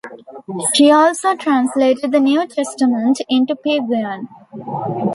[0.73, 4.25] She also translated the New Testament into Peguan.